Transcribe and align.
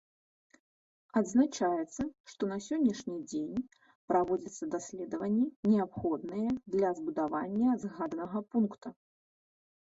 Адзначаецца, 1.19 2.05
што 2.31 2.43
на 2.51 2.57
сённяшні 2.67 3.17
дзень 3.33 3.59
праводзяцца 4.13 4.69
даследаванні, 4.77 5.45
неабходныя 5.75 6.49
для 6.77 6.89
збудавання 7.03 7.77
згаданага 7.85 8.39
пункта. 8.57 8.89